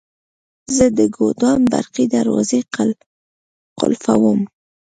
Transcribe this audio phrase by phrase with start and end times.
[0.75, 2.59] زه د ګودام برقي دروازې
[3.79, 4.41] قلفووم.